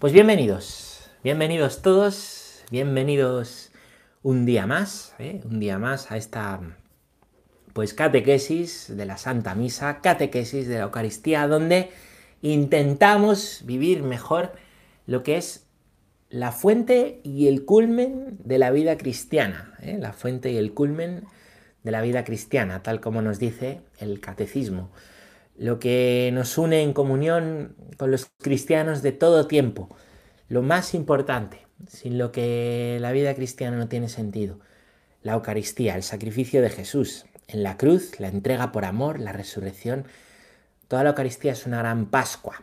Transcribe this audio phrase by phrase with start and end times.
[0.00, 3.70] Pues bienvenidos, bienvenidos todos, bienvenidos
[4.24, 5.40] un día más, ¿eh?
[5.44, 6.60] un día más a esta
[7.72, 11.90] pues catequesis de la Santa Misa, catequesis de la Eucaristía, donde
[12.42, 14.52] intentamos vivir mejor
[15.06, 15.68] lo que es
[16.28, 19.96] la fuente y el culmen de la vida cristiana, ¿eh?
[19.98, 21.24] la fuente y el culmen
[21.84, 24.90] de la vida cristiana, tal como nos dice el catecismo
[25.56, 29.88] lo que nos une en comunión con los cristianos de todo tiempo,
[30.48, 34.58] lo más importante, sin lo que la vida cristiana no tiene sentido,
[35.22, 40.06] la Eucaristía, el sacrificio de Jesús en la cruz, la entrega por amor, la resurrección.
[40.88, 42.62] Toda la Eucaristía es una gran Pascua.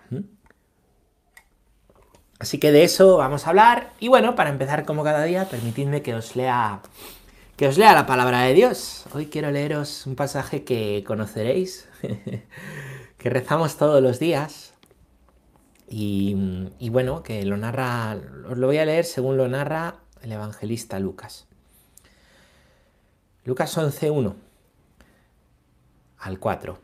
[2.40, 3.94] Así que de eso vamos a hablar.
[4.00, 6.82] Y bueno, para empezar como cada día, permitidme que os lea
[7.62, 9.06] que os lea la palabra de Dios.
[9.14, 11.88] Hoy quiero leeros un pasaje que conoceréis,
[13.18, 14.74] que rezamos todos los días.
[15.94, 18.18] Y, bueno, que lo narra,
[18.50, 21.48] os lo voy a leer según lo narra el evangelista Lucas.
[23.44, 24.36] Lucas 11.1
[26.18, 26.80] al 4.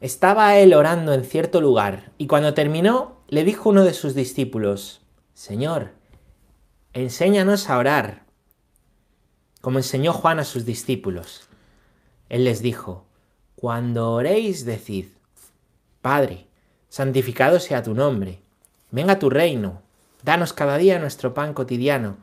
[0.00, 5.00] Estaba él orando en cierto lugar y cuando terminó le dijo uno de sus discípulos,
[5.32, 5.92] Señor,
[6.92, 8.24] enséñanos a orar
[9.64, 11.48] como enseñó Juan a sus discípulos.
[12.28, 13.06] Él les dijo,
[13.56, 15.06] Cuando oréis, decid,
[16.02, 16.46] Padre,
[16.88, 18.40] santificado sea tu nombre,
[18.90, 19.80] venga tu reino,
[20.22, 22.16] danos cada día nuestro pan cotidiano,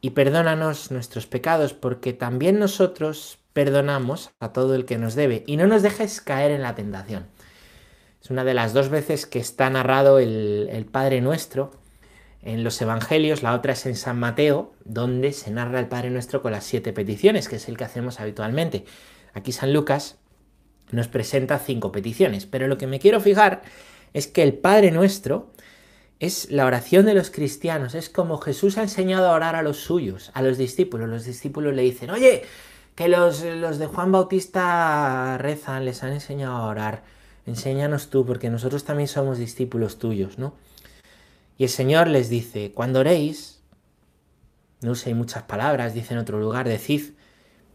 [0.00, 5.56] y perdónanos nuestros pecados, porque también nosotros perdonamos a todo el que nos debe, y
[5.56, 7.26] no nos dejes caer en la tentación.
[8.22, 11.72] Es una de las dos veces que está narrado el, el Padre Nuestro,
[12.42, 16.40] en los Evangelios, la otra es en San Mateo, donde se narra el Padre Nuestro
[16.40, 18.84] con las siete peticiones, que es el que hacemos habitualmente.
[19.34, 20.18] Aquí San Lucas
[20.90, 23.62] nos presenta cinco peticiones, pero lo que me quiero fijar
[24.12, 25.50] es que el Padre Nuestro
[26.20, 29.78] es la oración de los cristianos, es como Jesús ha enseñado a orar a los
[29.78, 31.08] suyos, a los discípulos.
[31.08, 32.42] Los discípulos le dicen, oye,
[32.96, 37.04] que los, los de Juan Bautista rezan, les han enseñado a orar,
[37.46, 40.54] enséñanos tú, porque nosotros también somos discípulos tuyos, ¿no?
[41.56, 43.62] Y el Señor les dice, cuando oréis,
[44.80, 47.14] no uséis muchas palabras, dice en otro lugar, decid,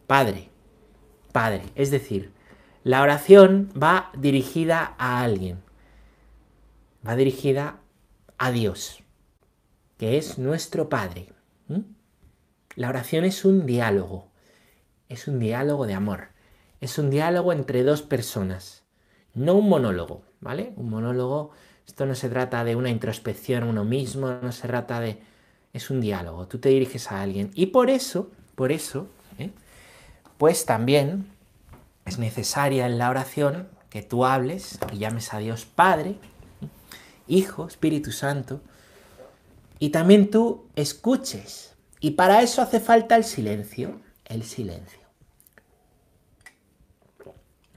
[0.07, 0.49] Padre,
[1.31, 1.63] Padre.
[1.75, 2.31] Es decir,
[2.83, 5.59] la oración va dirigida a alguien,
[7.05, 7.79] va dirigida
[8.38, 9.03] a Dios,
[9.97, 11.29] que es nuestro Padre.
[12.75, 14.27] La oración es un diálogo,
[15.09, 16.29] es un diálogo de amor,
[16.81, 18.83] es un diálogo entre dos personas,
[19.33, 20.73] no un monólogo, ¿vale?
[20.75, 21.51] Un monólogo
[21.88, 25.19] esto no se trata de una introspección a uno mismo, no se trata de...
[25.73, 27.50] Es un diálogo, tú te diriges a alguien.
[27.55, 29.07] Y por eso, por eso,
[29.39, 29.50] ¿eh?
[30.38, 31.25] pues también
[32.05, 36.17] es necesaria en la oración que tú hables y llames a Dios Padre,
[37.27, 38.61] Hijo, Espíritu Santo,
[39.79, 41.75] y también tú escuches.
[41.99, 44.99] Y para eso hace falta el silencio, el silencio.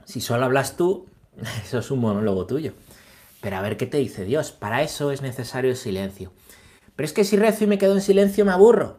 [0.05, 1.07] Si solo hablas tú,
[1.63, 2.73] eso es un monólogo tuyo.
[3.41, 4.51] Pero a ver qué te dice Dios.
[4.51, 6.31] Para eso es necesario el silencio.
[6.95, 8.97] Pero es que si rezo y me quedo en silencio me aburro.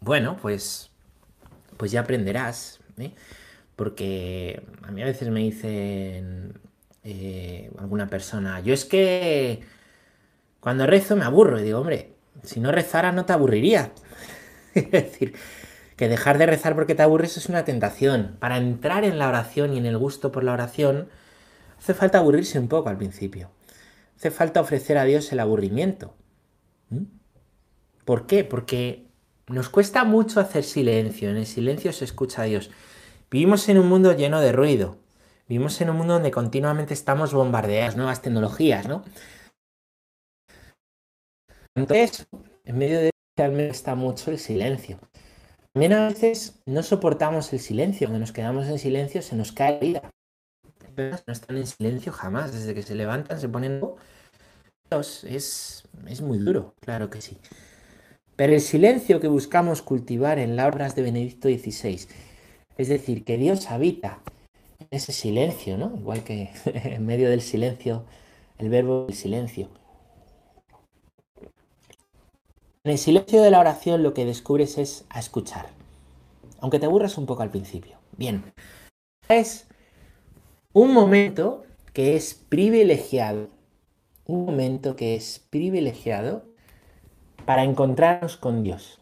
[0.00, 0.90] Bueno, pues,
[1.76, 2.80] pues ya aprenderás.
[2.98, 3.14] ¿eh?
[3.80, 6.60] Porque a mí a veces me dicen
[7.02, 9.60] eh, alguna persona, yo es que
[10.60, 11.58] cuando rezo me aburro.
[11.58, 13.92] Y digo, hombre, si no rezara no te aburriría.
[14.74, 15.34] es decir,
[15.96, 18.36] que dejar de rezar porque te aburres es una tentación.
[18.38, 21.08] Para entrar en la oración y en el gusto por la oración,
[21.78, 23.48] hace falta aburrirse un poco al principio
[24.20, 26.14] hace falta ofrecer a Dios el aburrimiento.
[26.90, 27.04] ¿Mm?
[28.04, 28.44] ¿Por qué?
[28.44, 29.06] Porque
[29.46, 31.30] nos cuesta mucho hacer silencio.
[31.30, 32.70] En el silencio se escucha a Dios.
[33.30, 34.98] Vivimos en un mundo lleno de ruido.
[35.48, 39.04] Vivimos en un mundo donde continuamente estamos bombardeados, nuevas tecnologías, ¿no?
[41.76, 42.26] Entonces,
[42.64, 44.98] en medio de eso está mucho el silencio.
[45.72, 48.08] También a veces no soportamos el silencio.
[48.08, 50.10] Cuando nos quedamos en silencio se nos cae la vida
[51.26, 52.52] no están en silencio jamás.
[52.52, 53.80] Desde que se levantan se ponen...
[54.90, 57.38] Es, es muy duro, claro que sí.
[58.34, 62.08] Pero el silencio que buscamos cultivar en las obras de Benedicto XVI,
[62.80, 64.22] es decir, que Dios habita
[64.78, 65.92] en ese silencio, ¿no?
[65.98, 68.04] Igual que en medio del silencio,
[68.56, 69.68] el verbo del silencio.
[72.82, 75.68] En el silencio de la oración lo que descubres es a escuchar,
[76.60, 77.98] aunque te aburras un poco al principio.
[78.16, 78.50] Bien,
[79.28, 79.66] es
[80.72, 83.50] un momento que es privilegiado,
[84.24, 86.46] un momento que es privilegiado
[87.44, 88.99] para encontrarnos con Dios,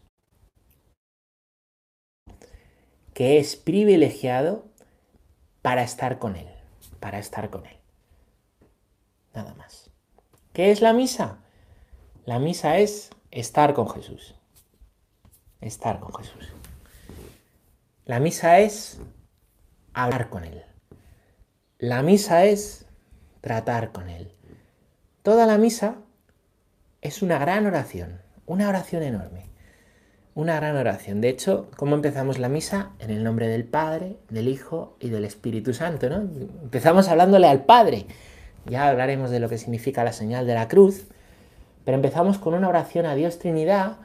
[3.18, 4.64] que es privilegiado
[5.60, 6.46] para estar con Él,
[7.00, 7.76] para estar con Él.
[9.34, 9.90] Nada más.
[10.52, 11.40] ¿Qué es la misa?
[12.26, 14.36] La misa es estar con Jesús.
[15.60, 16.48] Estar con Jesús.
[18.04, 19.00] La misa es
[19.94, 20.62] hablar con Él.
[21.78, 22.86] La misa es
[23.40, 24.32] tratar con Él.
[25.24, 25.96] Toda la misa
[27.00, 29.50] es una gran oración, una oración enorme,
[30.38, 31.20] una gran oración.
[31.20, 32.92] De hecho, ¿cómo empezamos la misa?
[33.00, 36.18] En el nombre del Padre, del Hijo y del Espíritu Santo, ¿no?
[36.62, 38.06] Empezamos hablándole al Padre.
[38.64, 41.08] Ya hablaremos de lo que significa la señal de la cruz,
[41.84, 43.96] pero empezamos con una oración a Dios Trinidad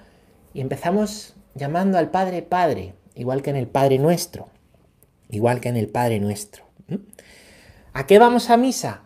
[0.56, 4.47] y empezamos llamando al Padre Padre, igual que en el Padre Nuestro,
[5.30, 6.63] igual que en el Padre Nuestro.
[7.94, 9.03] ¿A qué vamos a misa?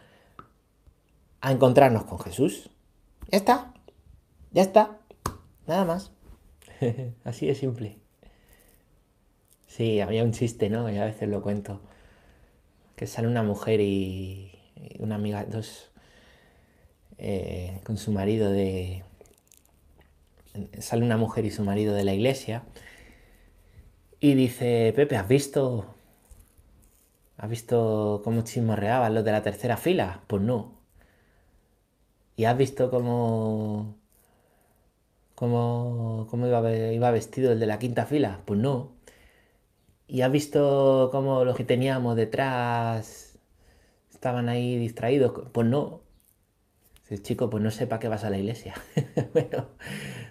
[1.42, 2.70] A encontrarnos con Jesús.
[3.30, 3.74] Ya está.
[4.54, 5.00] Ya está.
[5.66, 6.17] Nada más.
[7.24, 7.98] Así de simple.
[9.68, 10.90] Sí, había un chiste, ¿no?
[10.90, 11.82] Y a veces lo cuento.
[12.96, 14.52] Que sale una mujer y
[15.00, 15.92] una amiga, dos,
[17.18, 19.04] eh, con su marido de...
[20.80, 22.64] Sale una mujer y su marido de la iglesia
[24.20, 25.94] y dice, Pepe, ¿has visto...
[27.38, 30.24] ¿Has visto cómo chismorreaban los de la tercera fila?
[30.28, 30.74] Pues no.
[32.36, 33.96] ¿Y has visto cómo
[35.38, 38.42] cómo, iba, iba, vestido el de la quinta fila?
[38.46, 38.98] Pues no.
[40.08, 43.38] ¿Y has visto cómo los que teníamos detrás
[44.12, 45.50] estaban ahí distraídos?
[45.54, 46.02] Pues no.
[47.04, 48.74] Dice, chico, pues no sé para qué vas a la iglesia.
[49.34, 49.68] bueno,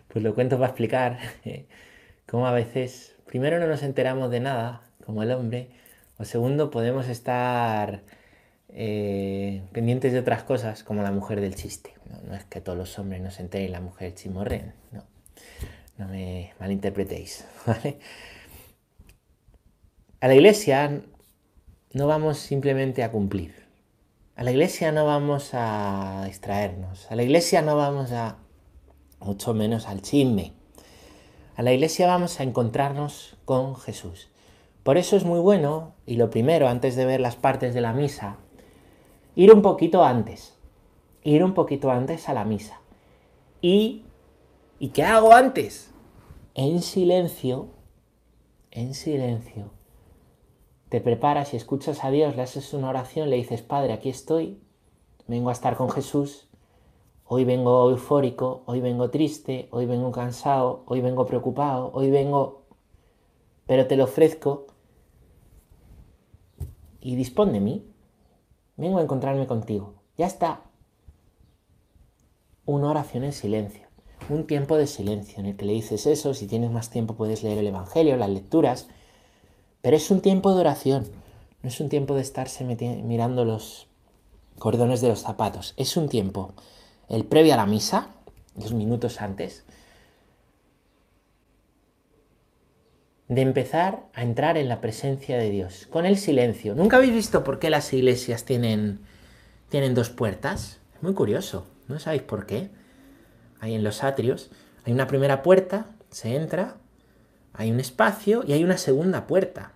[0.09, 1.19] pues lo cuento para explicar
[2.27, 5.71] cómo a veces, primero no nos enteramos de nada, como el hombre,
[6.19, 8.03] o segundo, podemos estar
[8.79, 11.95] eh, pendientes de otras cosas, como la mujer del chiste.
[12.29, 15.03] No, es que todos los hombres no se enteren y la mujer chimorren, no.
[15.97, 17.47] No me malinterpretéis,
[20.21, 21.03] A la iglesia
[21.93, 23.67] no vamos simplemente a cumplir.
[24.35, 27.11] A la iglesia no vamos a distraernos.
[27.11, 28.37] A la iglesia no vamos a,
[29.21, 30.53] mucho menos al chisme.
[31.55, 34.29] A la iglesia vamos a encontrarnos con Jesús.
[34.83, 37.95] Por eso es muy bueno, y lo primero, antes de ver las partes de la
[37.95, 38.37] misa,
[39.37, 40.59] ir un poquito antes,
[41.23, 42.81] ir un poquito antes a la misa.
[43.61, 44.07] ¿Y,
[44.81, 45.93] ¿y qué hago antes?
[46.55, 47.69] En silencio,
[48.71, 49.71] en silencio,
[50.89, 54.59] te preparas y escuchas a Dios, le haces una oración, le dices, Padre, aquí estoy,
[55.29, 56.49] vengo a estar con Jesús,
[57.27, 62.63] hoy vengo eufórico, hoy vengo triste, hoy vengo cansado, hoy vengo preocupado, hoy vengo...
[63.67, 64.69] Pero te lo ofrezco
[67.01, 67.85] y dispón de mí,
[68.77, 69.95] vengo a encontrarme contigo.
[70.17, 70.63] Ya está.
[72.65, 73.87] Una oración en silencio,
[74.29, 77.43] un tiempo de silencio en el que le dices eso, si tienes más tiempo puedes
[77.43, 78.89] leer el Evangelio, las lecturas,
[79.83, 81.07] pero es un tiempo de oración,
[81.63, 83.87] no es un tiempo de estarse mirando los
[84.59, 86.55] cordones de los zapatos, es un tiempo,
[87.09, 88.09] el previo a la misa,
[88.57, 89.65] dos minutos antes,
[93.29, 96.75] de empezar a entrar en la presencia de Dios, con el silencio.
[96.75, 99.01] ¿Nunca habéis visto por qué las iglesias tienen,
[99.69, 100.79] tienen dos puertas?
[100.95, 102.71] Es muy curioso, ¿no sabéis por qué?
[103.61, 104.51] Ahí en los atrios
[104.85, 106.77] hay una primera puerta, se entra,
[107.53, 109.73] hay un espacio y hay una segunda puerta.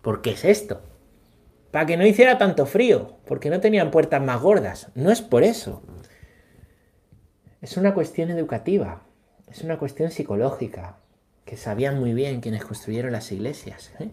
[0.00, 0.82] ¿Por qué es esto?
[1.70, 4.88] Para que no hiciera tanto frío, porque no tenían puertas más gordas.
[4.94, 5.82] No es por eso.
[7.60, 9.02] Es una cuestión educativa,
[9.48, 10.98] es una cuestión psicológica,
[11.44, 13.92] que sabían muy bien quienes construyeron las iglesias.
[13.98, 14.10] ¿eh?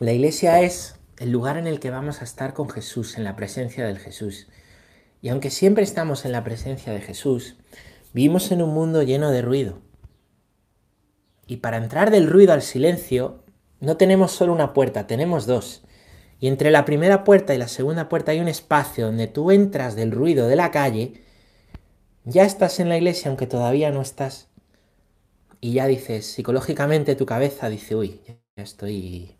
[0.00, 3.36] La iglesia es el lugar en el que vamos a estar con Jesús, en la
[3.36, 4.48] presencia del Jesús.
[5.20, 7.56] Y aunque siempre estamos en la presencia de Jesús,
[8.12, 9.78] vivimos en un mundo lleno de ruido.
[11.46, 13.44] Y para entrar del ruido al silencio,
[13.80, 15.84] no tenemos solo una puerta, tenemos dos.
[16.40, 19.94] Y entre la primera puerta y la segunda puerta hay un espacio donde tú entras
[19.94, 21.22] del ruido de la calle,
[22.24, 24.48] ya estás en la iglesia aunque todavía no estás
[25.64, 29.34] y ya dices, psicológicamente tu cabeza dice, uy, ya estoy...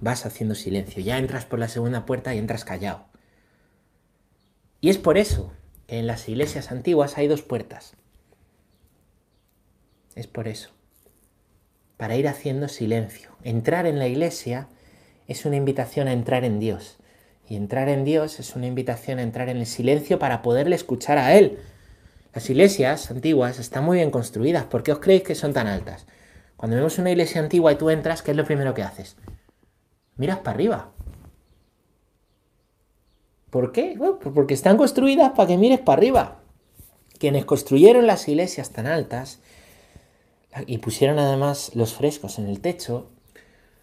[0.00, 3.04] Vas haciendo silencio, ya entras por la segunda puerta y entras callado.
[4.80, 5.52] Y es por eso
[5.88, 7.94] que en las iglesias antiguas hay dos puertas.
[10.14, 10.70] Es por eso.
[11.96, 13.30] Para ir haciendo silencio.
[13.42, 14.68] Entrar en la iglesia
[15.26, 16.98] es una invitación a entrar en Dios.
[17.48, 21.18] Y entrar en Dios es una invitación a entrar en el silencio para poderle escuchar
[21.18, 21.58] a Él
[22.34, 24.64] las iglesias antiguas están muy bien construidas.
[24.64, 26.06] ¿Por qué os creéis que son tan altas?
[26.56, 29.16] Cuando vemos una iglesia antigua y tú entras, ¿qué es lo primero que haces?
[30.16, 30.92] Miras para arriba.
[33.50, 33.94] ¿Por qué?
[33.96, 36.40] Pues porque están construidas para que mires para arriba.
[37.18, 39.40] Quienes construyeron las iglesias tan altas
[40.66, 43.10] y pusieron además los frescos en el techo,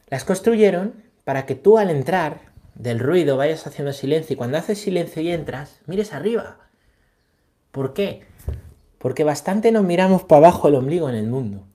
[0.09, 4.79] las construyeron para que tú al entrar del ruido vayas haciendo silencio y cuando haces
[4.79, 6.57] silencio y entras, mires arriba
[7.75, 8.21] ¿Por qué?
[8.97, 11.65] Porque bastante nos miramos para abajo el ombligo en el mundo.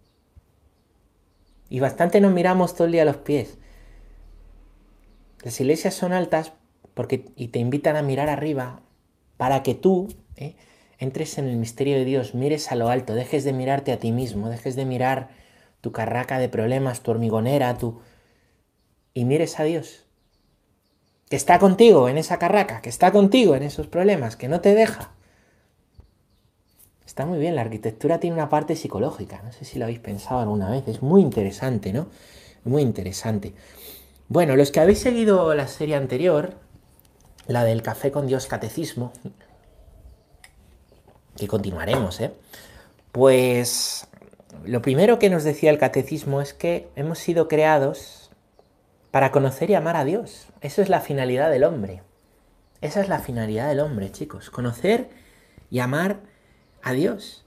[1.69, 3.59] Y bastante nos miramos todo el día a los pies.
[5.43, 6.53] Las iglesias son altas
[6.95, 8.81] porque, y te invitan a mirar arriba
[9.37, 10.57] para que tú ¿eh?
[10.99, 14.12] entres en el misterio de Dios, mires a lo alto, dejes de mirarte a ti
[14.12, 15.31] mismo, dejes de mirar
[15.81, 18.00] tu carraca de problemas, tu hormigonera, tu...
[19.15, 20.07] y mires a Dios.
[21.31, 24.75] Que está contigo en esa carraca, que está contigo en esos problemas, que no te
[24.75, 25.12] deja.
[27.27, 30.71] Muy bien, la arquitectura tiene una parte psicológica, no sé si lo habéis pensado alguna
[30.71, 32.09] vez, es muy interesante, ¿no?
[32.65, 33.55] Muy interesante.
[34.29, 36.55] Bueno, los que habéis seguido la serie anterior,
[37.47, 39.12] la del café con Dios catecismo,
[41.37, 42.33] que continuaremos, ¿eh?
[43.12, 44.07] Pues
[44.65, 48.31] lo primero que nos decía el catecismo es que hemos sido creados
[49.11, 50.47] para conocer y amar a Dios.
[50.61, 52.03] Eso es la finalidad del hombre.
[52.81, 54.50] Esa es la finalidad del hombre, chicos.
[54.50, 55.11] Conocer
[55.71, 56.21] y amar
[56.83, 57.45] a Dios.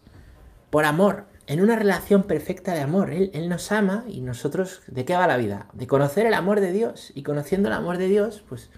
[0.69, 3.11] Por amor, en una relación perfecta de amor.
[3.11, 5.67] Él, él, nos ama y nosotros, ¿de qué va la vida?
[5.73, 7.11] De conocer el amor de Dios.
[7.15, 8.69] Y conociendo el amor de Dios, pues,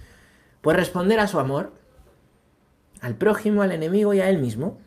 [0.61, 1.73] pues responder a su amor.
[3.01, 4.79] Al prójimo, al enemigo y a él mismo.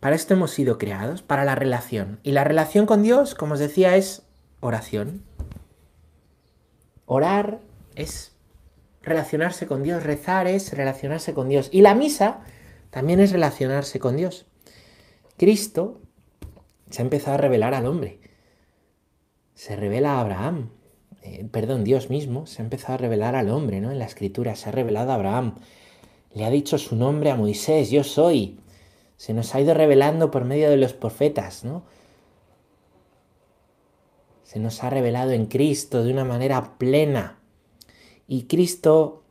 [0.00, 2.20] Para esto hemos sido creados, para la relación.
[2.22, 4.22] Y la relación con Dios, como os decía, es
[4.60, 5.22] oración.
[7.06, 7.60] Orar
[7.94, 8.36] es
[9.02, 11.68] relacionarse con Dios, rezar es relacionarse con Dios.
[11.72, 12.40] Y la misa
[12.96, 14.46] también es relacionarse con Dios.
[15.36, 16.00] Cristo
[16.88, 18.20] se ha empezado a revelar al hombre.
[19.52, 20.70] Se revela a Abraham.
[21.20, 23.90] Eh, perdón, Dios mismo se ha empezado a revelar al hombre, ¿no?
[23.90, 25.56] En la escritura se ha revelado a Abraham.
[26.32, 28.60] Le ha dicho su nombre a Moisés, yo soy
[29.18, 31.82] se nos ha ido revelando por medio de los profetas, ¿no?
[34.42, 37.40] Se nos ha revelado en Cristo de una manera plena.
[38.26, 39.22] Y Cristo,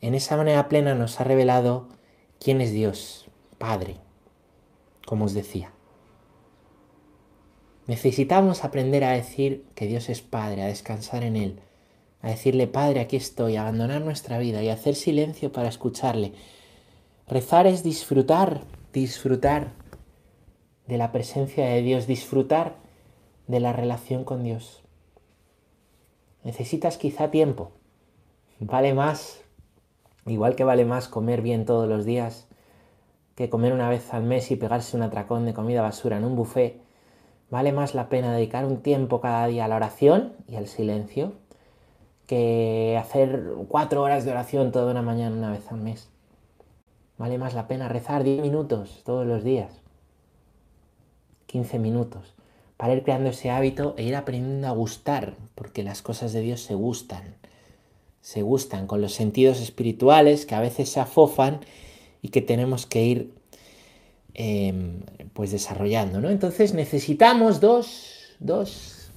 [0.00, 1.92] en esa manera plena, nos ha revelado
[2.44, 3.26] quién es Dios,
[3.58, 3.96] Padre,
[5.06, 5.72] como os decía.
[7.86, 11.60] Necesitamos aprender a decir que Dios es Padre, a descansar en Él,
[12.22, 16.32] a decirle, Padre, aquí estoy, a abandonar nuestra vida y hacer silencio para escucharle.
[17.26, 18.62] Rezar es disfrutar
[18.94, 19.72] disfrutar
[20.86, 22.76] de la presencia de Dios, disfrutar
[23.48, 24.82] de la relación con Dios.
[26.44, 27.72] Necesitas quizá tiempo.
[28.60, 29.40] Vale más,
[30.26, 32.46] igual que vale más comer bien todos los días
[33.34, 36.36] que comer una vez al mes y pegarse un atracón de comida basura en un
[36.36, 36.80] buffet.
[37.50, 41.32] Vale más la pena dedicar un tiempo cada día a la oración y al silencio
[42.26, 46.08] que hacer cuatro horas de oración toda una mañana una vez al mes.
[47.18, 49.70] Vale más la pena rezar 10 minutos todos los días,
[51.46, 52.34] 15 minutos,
[52.76, 56.60] para ir creando ese hábito e ir aprendiendo a gustar, porque las cosas de Dios
[56.60, 57.36] se gustan,
[58.24, 61.60] se gustan con los sentidos espirituales que a veces se afofan
[62.22, 63.34] y que tenemos que ir
[64.32, 65.02] em,
[65.34, 66.30] pues desarrollando, ¿no?
[66.30, 69.10] Entonces necesitamos dos, dos,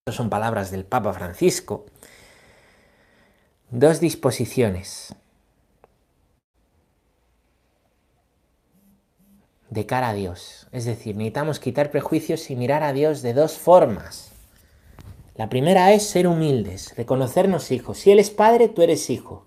[0.00, 1.86] estas son palabras del Papa Francisco,
[3.70, 5.14] dos disposiciones
[9.70, 10.68] de cara a Dios.
[10.72, 14.29] Es decir, necesitamos quitar prejuicios y mirar a Dios de dos formas.
[15.40, 17.96] La primera es ser humildes, reconocernos hijos.
[17.96, 19.46] Si Él es padre, tú eres hijo.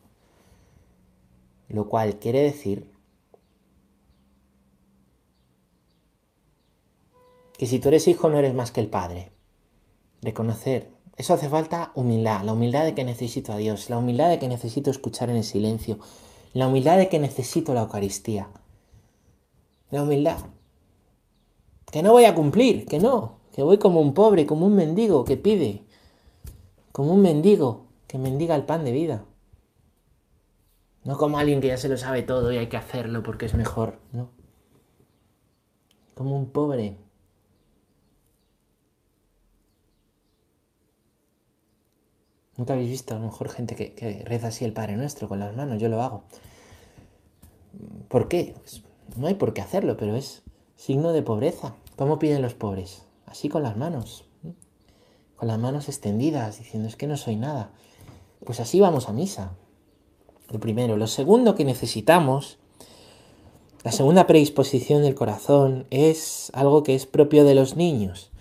[1.68, 2.90] Lo cual quiere decir
[7.60, 9.34] que si tú eres hijo no eres más que el padre.
[10.24, 10.90] Reconocer.
[11.16, 14.48] Eso hace falta humildad, la humildad de que necesito a Dios, la humildad de que
[14.48, 16.00] necesito escuchar en el silencio,
[16.54, 18.50] la humildad de que necesito la Eucaristía
[19.92, 20.40] la humildad.
[21.92, 25.24] Que no voy a cumplir, que no, que voy como un pobre, como un mendigo
[25.24, 25.83] que pide,
[26.94, 29.26] como un mendigo que mendiga el pan de vida.
[31.04, 33.56] No como alguien que ya se lo sabe todo y hay que hacerlo porque es
[33.56, 34.30] mejor, no.
[36.14, 36.96] Como un pobre.
[42.56, 45.56] Nunca habéis visto a lo mejor gente que, reza así el Padre Nuestro con las
[45.56, 46.24] manos, yo lo hago.
[48.08, 48.54] ¿Por qué?
[48.56, 48.84] Pues
[49.18, 50.44] no hay por qué hacerlo, pero es
[50.76, 51.76] signo de pobreza.
[51.96, 53.08] ¿Cómo piden los pobres?
[53.26, 54.26] Así con las manos,
[55.46, 57.72] las manos extendidas, diciendo es que no soy nada.
[58.46, 59.54] Pues así vamos a misa.
[60.50, 60.98] Lo primero.
[60.98, 62.58] Lo segundo que necesitamos,
[63.84, 68.32] la segunda predisposición del corazón, es algo que es propio de los niños,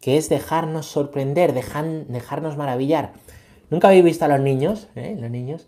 [0.00, 3.12] que es dejarnos sorprender, dejarnos maravillar.
[3.70, 4.88] ¿Nunca habéis visto a los niños?
[4.94, 5.16] Eh?
[5.18, 5.66] Los niños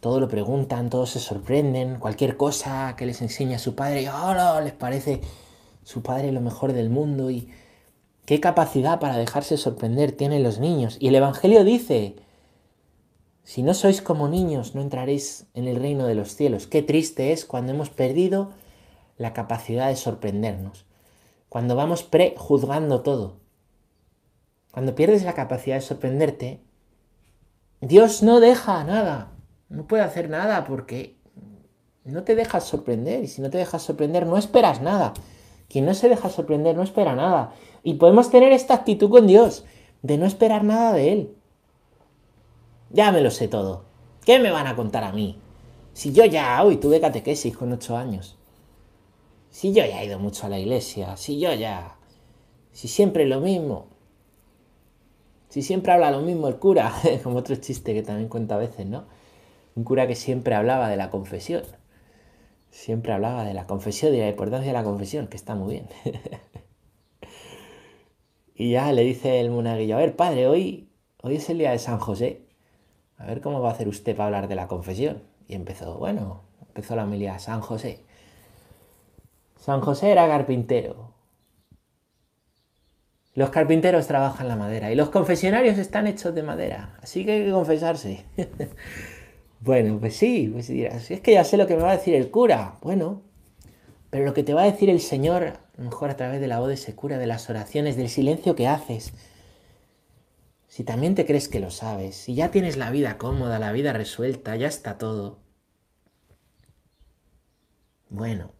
[0.00, 4.72] todo lo preguntan, todos se sorprenden, cualquier cosa que les enseña su padre, ¡oh, les
[4.72, 5.20] parece
[5.82, 7.48] su padre lo mejor del mundo y
[8.26, 10.98] qué capacidad para dejarse sorprender tienen los niños.
[11.00, 12.16] Y el Evangelio dice,
[13.44, 16.66] Si no sois como niños, no entraréis en el reino de los cielos.
[16.66, 18.50] Qué triste es cuando hemos perdido
[19.16, 20.84] la capacidad de sorprendernos.
[21.48, 23.36] Cuando vamos prejuzgando todo.
[24.72, 26.60] Cuando pierdes la capacidad de sorprenderte,
[27.80, 29.32] Dios no deja nada.
[29.68, 31.16] No puede hacer nada porque
[32.04, 33.22] no te dejas sorprender.
[33.22, 35.14] Y si no te dejas sorprender, no esperas nada.
[35.68, 37.54] Quien no se deja sorprender no espera nada.
[37.82, 39.64] Y podemos tener esta actitud con Dios,
[40.02, 41.36] de no esperar nada de Él.
[42.90, 43.84] Ya me lo sé todo.
[44.24, 45.38] ¿Qué me van a contar a mí?
[45.92, 48.36] Si yo ya hoy tuve catequesis con ocho años.
[49.50, 51.16] Si yo ya he ido mucho a la iglesia.
[51.16, 51.96] Si yo ya...
[52.72, 53.86] Si siempre lo mismo.
[55.48, 56.92] Si siempre habla lo mismo el cura.
[57.22, 59.04] Como otro chiste que también cuenta a veces, ¿no?
[59.74, 61.62] Un cura que siempre hablaba de la confesión.
[62.70, 65.88] Siempre hablaba de la confesión y la importancia de la confesión, que está muy bien.
[68.54, 70.88] y ya le dice el monaguillo, a ver, padre, hoy,
[71.22, 72.46] hoy es el día de San José
[73.18, 75.22] a ver cómo va a hacer usted para hablar de la confesión.
[75.48, 78.04] Y empezó, bueno, empezó la homilía, San José.
[79.58, 81.14] San José era carpintero.
[83.34, 87.44] Los carpinteros trabajan la madera y los confesionarios están hechos de madera, así que hay
[87.44, 88.24] que confesarse.
[89.60, 92.14] bueno, pues sí, pues dirás, es que ya sé lo que me va a decir
[92.14, 92.76] el cura.
[92.82, 93.22] Bueno,
[94.10, 96.68] pero lo que te va a decir el Señor, mejor a través de la voz
[96.68, 99.12] de ese cura, de las oraciones, del silencio que haces,
[100.68, 103.92] si también te crees que lo sabes, si ya tienes la vida cómoda, la vida
[103.92, 105.38] resuelta, ya está todo.
[108.10, 108.52] Bueno.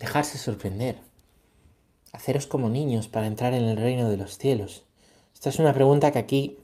[0.00, 1.11] Dejarse sorprender.
[2.12, 4.84] Haceros como niños para entrar en el reino de los cielos.
[5.34, 6.58] Esta es una pregunta que aquí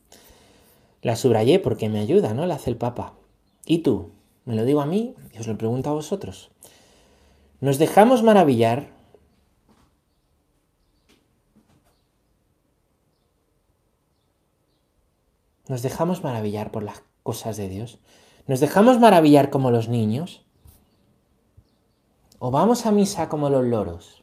[1.02, 2.47] la subrayé porque me ayuda, ¿no?
[2.47, 3.14] La hace el Papa.
[3.64, 4.11] ¿Y tú?
[4.45, 6.50] Me lo digo a mí y os lo pregunto a vosotros.
[7.61, 8.88] ¿Nos dejamos maravillar?
[15.69, 17.99] ¿Nos dejamos maravillar por las cosas de Dios?
[18.47, 20.47] ¿Nos dejamos maravillar como los niños?
[22.39, 24.18] ¿O vamos a misa como los loros?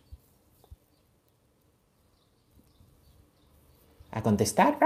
[4.15, 4.79] ¿A contestar?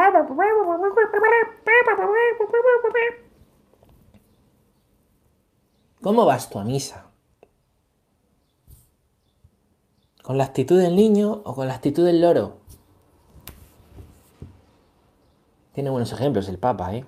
[6.01, 7.11] ¿Cómo vas tú a misa?
[10.23, 12.57] ¿Con la actitud del niño o con la actitud del loro?
[15.73, 17.05] Tiene buenos ejemplos el Papa, ¿eh?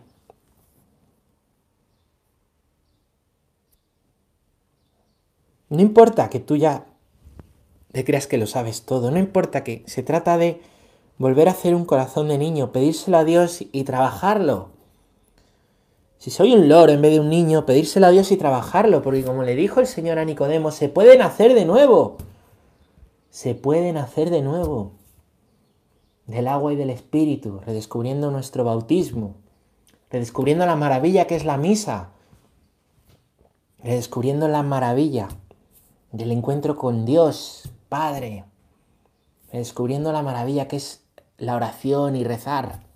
[5.69, 6.85] No importa que tú ya
[7.91, 10.61] te creas que lo sabes todo, no importa que se trata de
[11.21, 14.69] volver a hacer un corazón de niño, pedírselo a Dios y trabajarlo.
[16.17, 19.23] Si soy un loro en vez de un niño, pedírselo a Dios y trabajarlo, porque
[19.23, 22.17] como le dijo el Señor a Nicodemo, se puede nacer de nuevo.
[23.29, 24.93] Se puede nacer de nuevo.
[26.25, 29.35] Del agua y del espíritu, redescubriendo nuestro bautismo,
[30.09, 32.09] redescubriendo la maravilla que es la misa,
[33.83, 35.27] redescubriendo la maravilla
[36.11, 38.45] del encuentro con Dios, Padre,
[39.51, 41.01] redescubriendo la maravilla que es
[41.41, 42.91] la oración y rezar.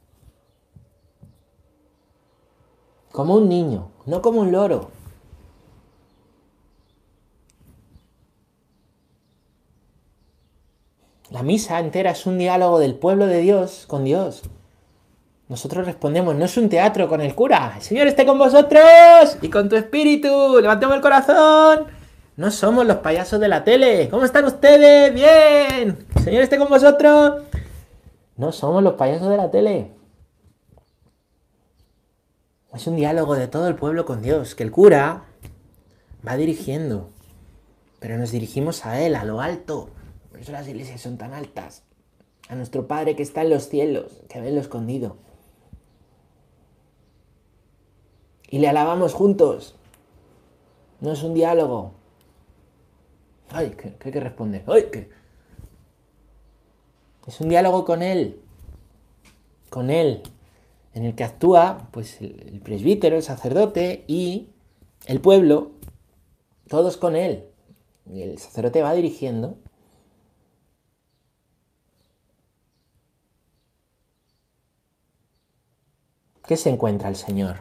[3.15, 4.91] como un niño, no como un loro.
[11.29, 14.43] La misa entera es un diálogo del pueblo de Dios con Dios.
[15.47, 17.73] Nosotros respondemos, no es un teatro con el cura.
[17.77, 20.59] El Señor esté con vosotros y con tu espíritu.
[20.59, 21.85] Levantemos el corazón.
[22.35, 24.09] No somos los payasos de la tele.
[24.09, 25.13] ¿Cómo están ustedes?
[25.13, 26.05] Bien.
[26.15, 27.43] El Señor esté con vosotros.
[28.37, 29.91] No somos los payasos de la tele.
[32.73, 35.23] Es un diálogo de todo el pueblo con Dios, que el cura
[36.27, 37.11] va dirigiendo,
[37.99, 39.89] pero nos dirigimos a Él, a lo alto.
[40.29, 41.83] Por eso las iglesias son tan altas.
[42.49, 45.17] A nuestro Padre que está en los cielos, que ve lo escondido.
[48.49, 49.75] Y le alabamos juntos.
[50.99, 51.93] No es un diálogo.
[53.49, 54.63] Ay, ¿qué, hay que responder?
[54.67, 55.09] Ay, ¿qué?
[57.27, 58.39] Es un diálogo con Él.
[59.69, 60.23] Con Él
[60.95, 64.49] en el que actúa pues, el presbítero, el sacerdote y
[65.05, 65.71] el pueblo,
[66.69, 67.45] todos con él.
[68.09, 69.57] Y el sacerdote va dirigiendo.
[76.47, 77.57] ¿Qué se encuentra el Señor?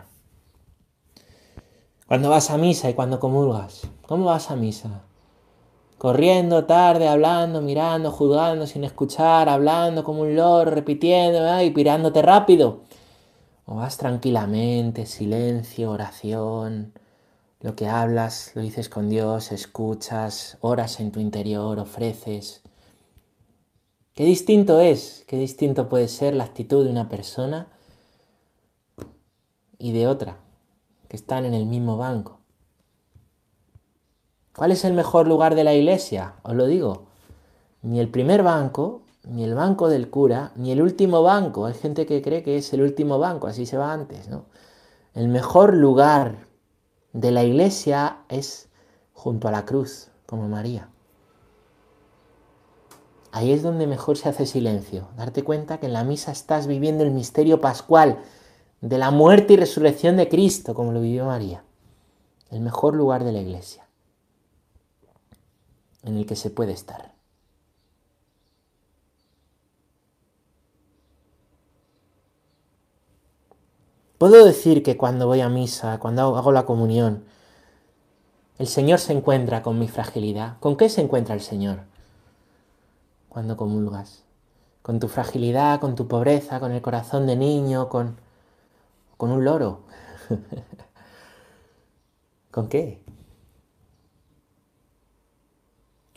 [2.07, 5.03] Cuando vas a misa y cuando comulgas, ¿cómo vas a misa?
[6.05, 12.81] Corriendo tarde, hablando, mirando, juzgando, sin escuchar, hablando como un loro, repitiendo y pirándote rápido.
[13.65, 16.93] O vas tranquilamente, silencio, oración,
[17.61, 22.61] lo que hablas, lo dices con Dios, escuchas, oras en tu interior, ofreces.
[24.13, 27.69] Qué distinto es, qué distinto puede ser la actitud de una persona
[29.79, 30.37] y de otra,
[31.09, 32.44] que están en el mismo banco.
[34.57, 36.35] ¿Cuál es el mejor lugar de la iglesia?
[36.45, 37.07] Os lo digo.
[37.83, 41.67] Ni el primer banco, ni el banco del cura, ni el último banco.
[41.67, 44.45] Hay gente que cree que es el último banco, así se va antes, ¿no?
[45.13, 46.47] El mejor lugar
[47.13, 48.69] de la iglesia es
[49.13, 50.89] junto a la cruz, como María.
[53.33, 57.03] Ahí es donde mejor se hace silencio, darte cuenta que en la misa estás viviendo
[57.03, 58.19] el misterio pascual
[58.81, 61.65] de la muerte y resurrección de Cristo, como lo vivió María.
[62.51, 63.84] El mejor lugar de la iglesia
[66.05, 67.13] en el que se puede estar.
[74.19, 77.25] Puedo decir que cuando voy a misa, cuando hago la comunión,
[78.59, 80.59] el Señor se encuentra con mi fragilidad.
[80.61, 81.81] ¿Con qué se encuentra el Señor
[83.29, 84.23] cuando comulgas?
[84.83, 88.17] Con tu fragilidad, con tu pobreza, con el corazón de niño, con,
[89.17, 89.81] con un loro.
[92.51, 93.04] ¿Con qué?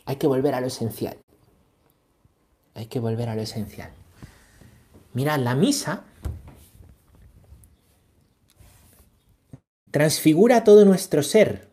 [0.08, 1.18] Hay que volver a lo esencial.
[2.74, 3.90] Hay que volver a lo esencial.
[5.12, 6.04] Mira, la misa
[9.90, 11.68] transfigura todo nuestro ser.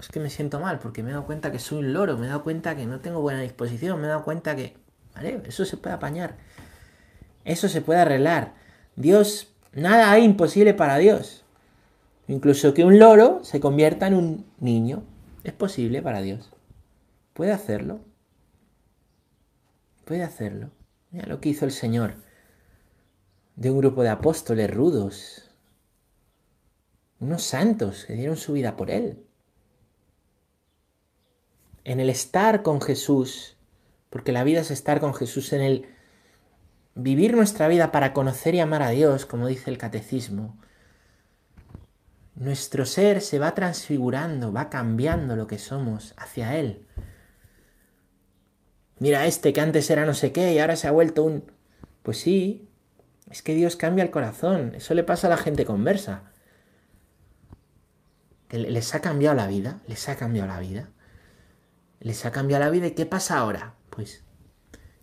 [0.00, 2.26] Es que me siento mal porque me he dado cuenta que soy un loro, me
[2.26, 4.76] he dado cuenta que no tengo buena disposición, me he dado cuenta que...
[5.14, 5.42] ¿Vale?
[5.46, 6.38] Eso se puede apañar.
[7.44, 8.54] Eso se puede arreglar.
[8.96, 11.44] Dios, nada hay imposible para Dios.
[12.26, 15.04] Incluso que un loro se convierta en un niño.
[15.44, 16.51] Es posible para Dios.
[17.32, 18.00] Puede hacerlo.
[20.04, 20.70] Puede hacerlo.
[21.10, 22.14] Mira lo que hizo el Señor.
[23.56, 25.50] De un grupo de apóstoles rudos.
[27.20, 29.24] Unos santos que dieron su vida por Él.
[31.84, 33.56] En el estar con Jesús,
[34.10, 35.86] porque la vida es estar con Jesús, en el
[36.94, 40.58] vivir nuestra vida para conocer y amar a Dios, como dice el catecismo,
[42.34, 46.86] nuestro ser se va transfigurando, va cambiando lo que somos hacia Él
[49.02, 51.50] mira este que antes era no sé qué y ahora se ha vuelto un...
[52.04, 52.68] Pues sí,
[53.28, 56.30] es que Dios cambia el corazón, eso le pasa a la gente conversa.
[58.50, 60.90] Les ha cambiado la vida, les ha cambiado la vida.
[61.98, 63.74] Les ha cambiado la vida y ¿qué pasa ahora?
[63.90, 64.22] Pues,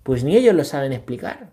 [0.03, 1.51] pues ni ellos lo saben explicar.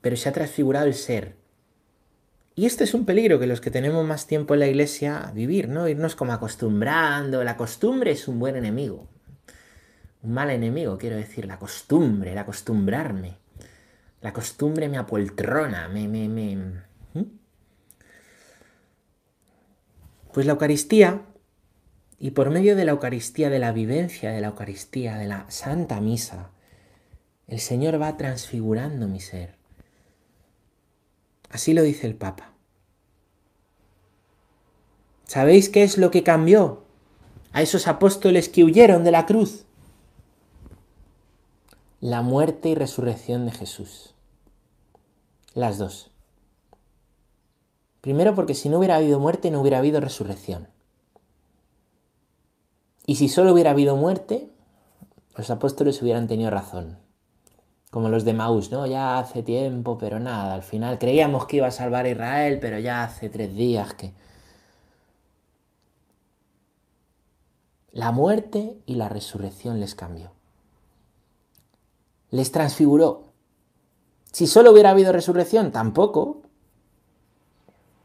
[0.00, 1.36] Pero se ha transfigurado el ser.
[2.56, 5.68] Y este es un peligro que los que tenemos más tiempo en la iglesia vivir,
[5.68, 5.86] ¿no?
[5.86, 7.44] Irnos como acostumbrando.
[7.44, 9.11] La costumbre es un buen enemigo
[10.22, 13.38] un mal enemigo, quiero decir, la costumbre, el acostumbrarme.
[14.20, 16.06] La costumbre me apoltrona, me...
[16.06, 16.56] me, me
[17.14, 17.22] ¿Mm?
[20.32, 21.22] Pues la Eucaristía,
[22.18, 26.00] y por medio de la Eucaristía, de la vivencia de la Eucaristía, de la Santa
[26.00, 26.50] Misa,
[27.48, 29.56] el Señor va transfigurando mi ser.
[31.50, 32.52] Así lo dice el Papa.
[35.24, 36.84] ¿Sabéis qué es lo que cambió
[37.52, 39.66] a esos apóstoles que huyeron de la cruz?
[42.02, 44.12] La muerte y resurrección de Jesús.
[45.54, 46.10] Las dos.
[48.00, 50.66] Primero porque si no hubiera habido muerte no hubiera habido resurrección.
[53.06, 54.50] Y si solo hubiera habido muerte,
[55.36, 56.98] los apóstoles hubieran tenido razón.
[57.92, 58.84] Como los de Maús, ¿no?
[58.84, 60.54] Ya hace tiempo, pero nada.
[60.54, 64.12] Al final creíamos que iba a salvar a Israel, pero ya hace tres días que...
[67.92, 70.32] La muerte y la resurrección les cambió
[72.32, 73.22] les transfiguró.
[74.32, 76.38] Si solo hubiera habido resurrección, tampoco.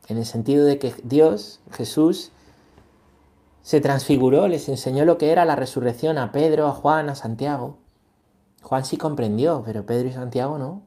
[0.08, 2.32] En el sentido de que Dios, Jesús,
[3.64, 7.78] se transfiguró, les enseñó lo que era la resurrección a Pedro, a Juan, a Santiago.
[8.62, 10.84] Juan sí comprendió, pero Pedro y Santiago no.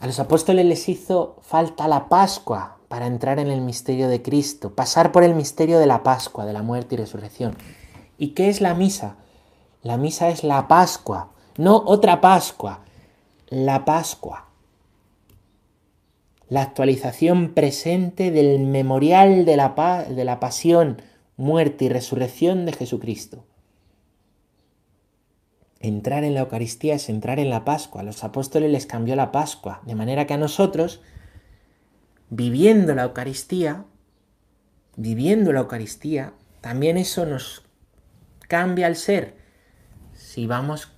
[0.00, 4.74] A los apóstoles les hizo falta la Pascua para entrar en el misterio de Cristo,
[4.74, 7.56] pasar por el misterio de la Pascua, de la muerte y resurrección.
[8.18, 9.16] ¿Y qué es la misa?
[9.84, 12.80] La misa es la Pascua, no otra Pascua,
[13.48, 14.48] la Pascua.
[16.48, 21.02] La actualización presente del memorial de la, de la pasión,
[21.36, 23.44] muerte y resurrección de Jesucristo.
[25.80, 28.02] Entrar en la Eucaristía es entrar en la Pascua.
[28.02, 31.02] Los apóstoles les cambió la Pascua, de manera que a nosotros,
[32.30, 33.84] viviendo la Eucaristía,
[34.96, 37.64] viviendo la Eucaristía, también eso nos
[38.48, 39.43] cambia el ser
[40.34, 40.88] si vamos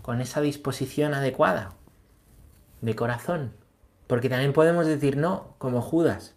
[0.00, 1.74] con esa disposición adecuada
[2.80, 3.52] de corazón.
[4.06, 6.34] Porque también podemos decir no, como Judas.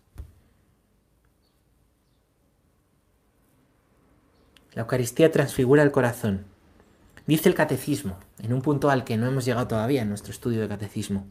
[4.73, 6.43] La Eucaristía transfigura el corazón.
[7.25, 10.59] Dice el catecismo, en un punto al que no hemos llegado todavía en nuestro estudio
[10.59, 11.25] de catecismo.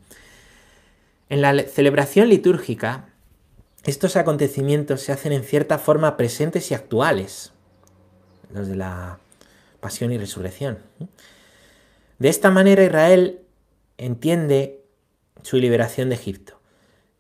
[1.28, 3.10] En la celebración litúrgica,
[3.84, 7.52] estos acontecimientos se hacen en cierta forma presentes y actuales,
[8.50, 9.18] los de la
[9.84, 10.78] pasión y resurrección.
[12.18, 13.42] De esta manera Israel
[13.98, 14.82] entiende
[15.42, 16.58] su liberación de Egipto.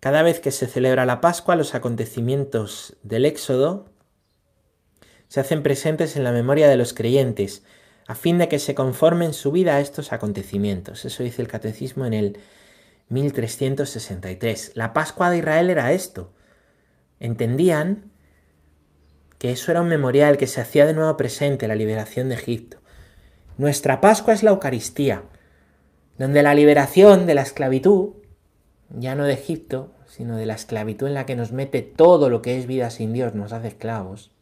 [0.00, 3.90] Cada vez que se celebra la Pascua, los acontecimientos del Éxodo
[5.28, 7.64] se hacen presentes en la memoria de los creyentes,
[8.06, 11.04] a fin de que se conformen su vida a estos acontecimientos.
[11.04, 12.38] Eso dice el catecismo en el
[13.10, 14.72] 1363.
[14.74, 16.32] La Pascua de Israel era esto.
[17.20, 18.10] Entendían
[19.44, 22.78] que eso era un memorial que se hacía de nuevo presente, la liberación de Egipto.
[23.58, 25.24] Nuestra Pascua es la Eucaristía,
[26.16, 28.14] donde la liberación de la esclavitud,
[28.88, 32.40] ya no de Egipto, sino de la esclavitud en la que nos mete todo lo
[32.40, 34.34] que es vida sin Dios, nos hace esclavos.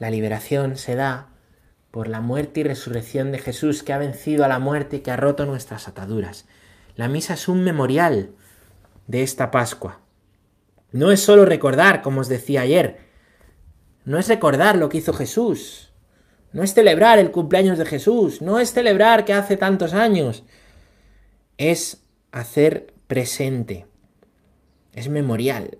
[0.00, 1.28] La liberación se da
[1.92, 5.12] por la muerte y resurrección de Jesús que ha vencido a la muerte y que
[5.12, 6.46] ha roto nuestras ataduras.
[6.96, 8.34] La misa es un memorial
[9.06, 10.01] de esta Pascua.
[10.92, 12.98] No es solo recordar, como os decía ayer,
[14.04, 15.92] no es recordar lo que hizo Jesús,
[16.52, 20.44] no es celebrar el cumpleaños de Jesús, no es celebrar que hace tantos años,
[21.56, 23.86] es hacer presente,
[24.92, 25.78] es memorial.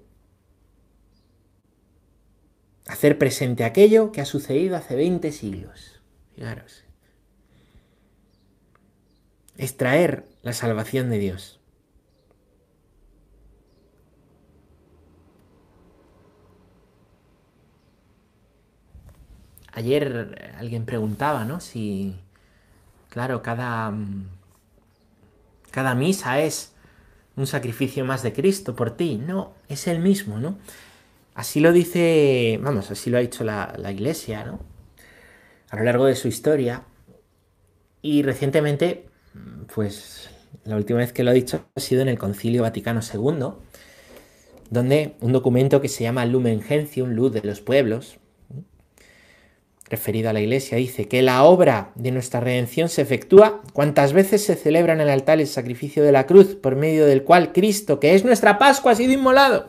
[2.87, 6.01] Hacer presente aquello que ha sucedido hace 20 siglos.
[6.35, 6.85] Fijaros.
[9.57, 11.62] Extraer la salvación de Dios.
[19.73, 21.61] Ayer alguien preguntaba, ¿no?
[21.61, 22.17] Si,
[23.09, 23.93] claro, cada,
[25.71, 26.75] cada misa es
[27.37, 29.17] un sacrificio más de Cristo por ti.
[29.17, 30.59] No, es el mismo, ¿no?
[31.35, 34.73] Así lo dice, vamos, así lo ha dicho la, la Iglesia, ¿no?
[35.73, 36.85] a lo largo de su historia.
[38.03, 39.07] Y recientemente,
[39.75, 40.29] pues
[40.65, 43.55] la última vez que lo he dicho ha sido en el Concilio Vaticano II,
[44.71, 48.19] donde un documento que se llama Lumen Gentium, Luz de los Pueblos,
[49.93, 54.43] referido a la Iglesia, dice que la obra de nuestra redención se efectúa cuantas veces
[54.43, 58.01] se celebra en el altar el sacrificio de la cruz, por medio del cual Cristo,
[58.01, 59.69] que es nuestra Pascua, ha sido inmolado.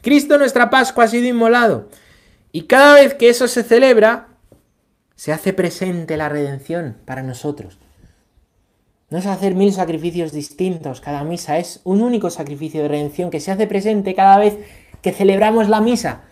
[0.00, 1.90] Cristo, nuestra Pascua, ha sido inmolado.
[2.50, 4.28] Y cada vez que eso se celebra,
[5.16, 7.78] se hace presente la redención para nosotros.
[9.10, 13.40] No es hacer mil sacrificios distintos, cada misa es un único sacrificio de redención que
[13.40, 14.56] se hace presente cada vez
[15.02, 16.22] que celebramos la misa.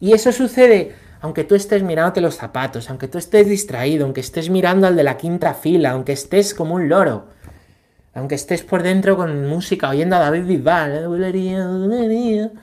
[0.00, 0.94] Y eso sucede
[1.26, 5.02] aunque tú estés mirándote los zapatos, aunque tú estés distraído, aunque estés mirando al de
[5.02, 7.26] la quinta fila, aunque estés como un loro,
[8.14, 12.60] aunque estés por dentro con música oyendo a David Bisbal,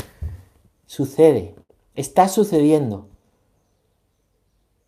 [0.85, 1.55] sucede,
[1.93, 3.09] está sucediendo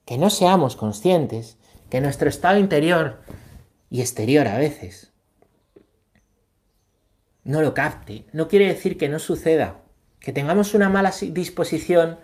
[0.05, 1.57] que no seamos conscientes
[1.89, 3.19] que nuestro estado interior
[3.89, 5.11] y exterior a veces
[7.43, 8.25] no lo capte.
[8.31, 9.81] No quiere decir que no suceda.
[10.21, 12.19] Que tengamos una mala disposición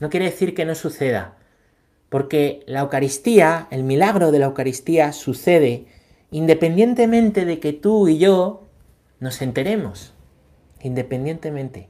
[0.00, 1.36] no quiere decir que no suceda.
[2.08, 5.86] Porque la Eucaristía, el milagro de la Eucaristía sucede
[6.30, 8.68] independientemente de que tú y yo
[9.20, 10.14] nos enteremos.
[10.80, 11.88] Independientemente.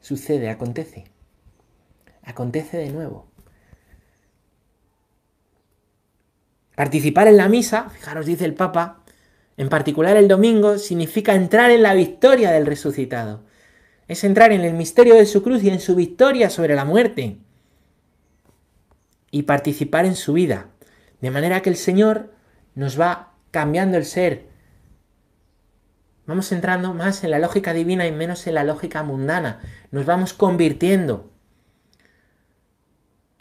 [0.00, 1.04] Sucede, acontece.
[2.22, 3.30] Acontece de nuevo.
[6.74, 9.02] Participar en la misa, fijaros, dice el Papa,
[9.56, 13.44] en particular el domingo, significa entrar en la victoria del resucitado.
[14.10, 17.36] Es entrar en el misterio de su cruz y en su victoria sobre la muerte.
[19.30, 20.66] Y participar en su vida.
[21.20, 22.34] De manera que el Señor
[22.74, 24.48] nos va cambiando el ser.
[26.26, 29.60] Vamos entrando más en la lógica divina y menos en la lógica mundana.
[29.92, 31.30] Nos vamos convirtiendo.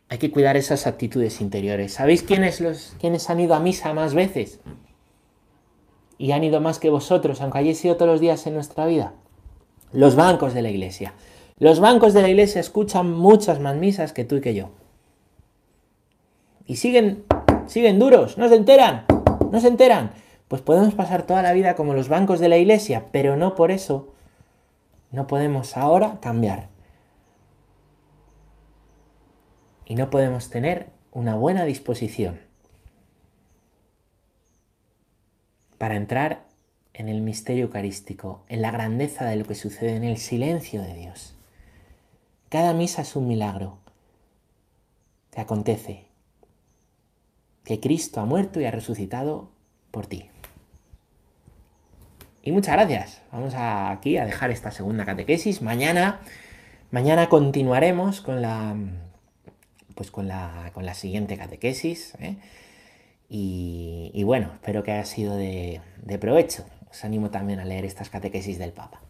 [0.08, 1.94] Hay que cuidar esas actitudes interiores.
[1.94, 4.60] ¿Sabéis quiénes, los, quiénes han ido a misa más veces?
[6.20, 9.16] Y han ido más que vosotros, aunque hayáis ido todos los días en nuestra vida.
[9.92, 11.14] Los bancos de la iglesia.
[11.58, 14.70] Los bancos de la iglesia escuchan muchas más misas que tú y que yo.
[16.66, 17.26] Y siguen,
[17.68, 19.06] siguen duros, no se enteran,
[19.52, 20.12] no se enteran.
[20.48, 23.72] Pues podemos pasar toda la vida como los bancos de la iglesia, pero no por
[23.72, 24.14] eso
[25.12, 26.70] no podemos ahora cambiar.
[29.90, 32.40] y no podemos tener una buena disposición
[35.80, 36.46] para entrar
[37.00, 40.94] en el misterio eucarístico, en la grandeza de lo que sucede en el silencio de
[40.96, 41.34] Dios.
[42.50, 43.78] Cada misa es un milagro
[45.32, 46.08] que acontece,
[47.64, 49.50] que Cristo ha muerto y ha resucitado
[49.92, 50.30] por ti.
[52.44, 53.22] y muchas gracias.
[53.32, 55.62] Vamos aquí a dejar esta segunda catequesis.
[55.62, 56.20] Mañana,
[56.92, 58.76] mañana continuaremos con la,
[59.96, 62.16] pues con la, con la siguiente catequesis.
[62.20, 62.36] ¿eh?
[63.30, 65.82] Y, bueno, espero que haya sido de
[66.20, 66.66] provecho.
[66.92, 69.02] Os animo también a leer estas catequesis del Papa.